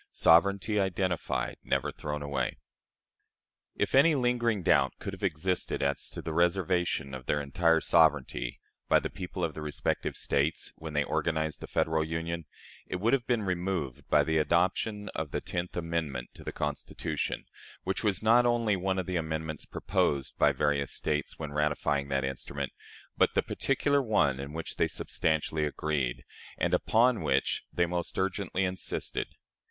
[0.13, 1.57] Sovereignty identified.
[1.63, 2.57] Never thrown away.
[3.75, 8.59] If any lingering doubt could have existed as to the reservation of their entire sovereignty
[8.89, 12.45] by the people of the respective States, when they organized the Federal Union,
[12.87, 17.45] it would have been removed by the adoption of the tenth amendment to the Constitution,
[17.83, 22.25] which was not only one of the amendments proposed by various States when ratifying that
[22.25, 22.73] instrument,
[23.17, 26.23] but the particular one in which they substantially agreed,
[26.57, 29.27] and upon which they most urgently insisted.